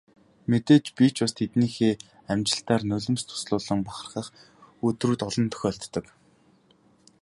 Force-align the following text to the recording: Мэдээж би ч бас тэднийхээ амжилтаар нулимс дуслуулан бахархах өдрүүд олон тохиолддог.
Мэдээж 0.49 0.85
би 0.97 1.05
ч 1.15 1.17
бас 1.23 1.33
тэднийхээ 1.39 1.93
амжилтаар 2.31 2.81
нулимс 2.89 3.23
дуслуулан 3.25 3.79
бахархах 3.87 4.27
өдрүүд 4.87 5.21
олон 5.27 5.47
тохиолддог. 5.53 6.05